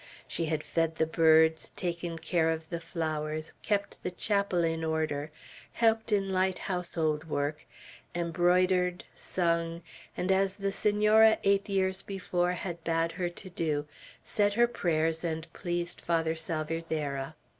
She 0.27 0.45
had 0.45 0.63
fed 0.63 0.95
the 0.95 1.05
birds, 1.05 1.69
taken 1.75 2.17
care 2.17 2.49
of 2.49 2.67
the 2.71 2.79
flowers, 2.79 3.53
kept 3.61 4.01
the 4.01 4.09
chapel 4.09 4.63
in 4.63 4.83
order, 4.83 5.29
helped 5.73 6.11
in 6.11 6.27
light 6.29 6.57
household 6.57 7.25
work, 7.25 7.67
embroidered, 8.15 9.03
sung, 9.15 9.83
and, 10.17 10.31
as 10.31 10.55
the 10.55 10.71
Senora 10.71 11.37
eight 11.43 11.69
years 11.69 12.01
before 12.01 12.53
had 12.53 12.83
bade 12.83 13.11
her 13.11 13.29
do, 13.29 13.85
said 14.23 14.55
her 14.55 14.67
prayers 14.67 15.23
and 15.23 15.53
pleased 15.53 16.01
Father 16.01 16.35
Salvierderra. 16.35 17.35